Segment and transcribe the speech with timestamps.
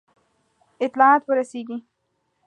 [0.85, 1.77] اطلاعات ورسیږي.